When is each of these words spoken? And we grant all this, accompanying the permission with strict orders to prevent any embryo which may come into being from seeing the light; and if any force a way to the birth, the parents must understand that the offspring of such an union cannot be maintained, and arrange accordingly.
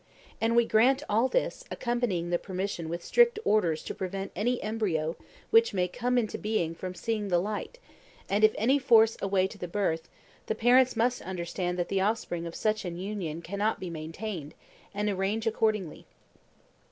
And 0.41 0.55
we 0.55 0.65
grant 0.65 1.03
all 1.07 1.27
this, 1.27 1.63
accompanying 1.69 2.31
the 2.31 2.39
permission 2.39 2.89
with 2.89 3.05
strict 3.05 3.37
orders 3.45 3.83
to 3.83 3.93
prevent 3.93 4.31
any 4.35 4.59
embryo 4.63 5.15
which 5.51 5.75
may 5.75 5.87
come 5.87 6.17
into 6.17 6.39
being 6.39 6.73
from 6.73 6.95
seeing 6.95 7.27
the 7.27 7.37
light; 7.37 7.77
and 8.27 8.43
if 8.43 8.55
any 8.57 8.79
force 8.79 9.15
a 9.21 9.27
way 9.27 9.45
to 9.45 9.59
the 9.59 9.67
birth, 9.67 10.09
the 10.47 10.55
parents 10.55 10.95
must 10.95 11.21
understand 11.21 11.77
that 11.77 11.89
the 11.89 12.01
offspring 12.01 12.47
of 12.47 12.55
such 12.55 12.83
an 12.83 12.97
union 12.97 13.43
cannot 13.43 13.79
be 13.79 13.91
maintained, 13.91 14.55
and 14.91 15.07
arrange 15.07 15.45
accordingly. 15.45 16.07